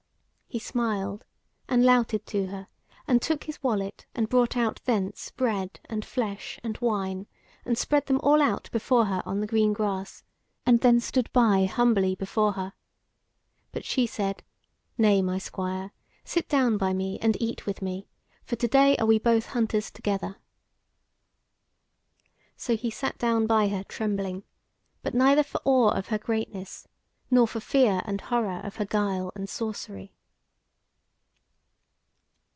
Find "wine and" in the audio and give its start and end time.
6.79-7.77